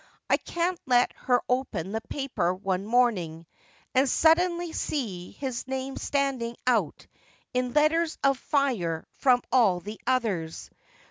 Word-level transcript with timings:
I 0.31 0.37
can't 0.37 0.79
let 0.87 1.13
her 1.13 1.41
open 1.47 1.91
the 1.91 2.01
paper 2.01 2.55
one 2.55 2.87
morning, 2.87 3.45
and 3.93 4.09
suddenly 4.09 4.73
see 4.73 5.29
his 5.33 5.67
name 5.67 5.95
standing 5.95 6.57
out 6.65 7.05
in 7.53 7.73
letters 7.73 8.17
of 8.23 8.39
fire 8.39 9.05
from 9.13 9.43
all 9.51 9.79
the 9.79 10.01
others. 10.07 10.71